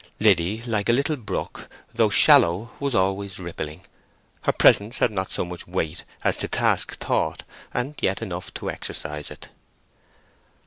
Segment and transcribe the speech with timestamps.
[0.19, 3.85] Liddy, like a little brook, though shallow, was always rippling;
[4.41, 8.71] her presence had not so much weight as to task thought, and yet enough to
[8.71, 9.49] exercise it.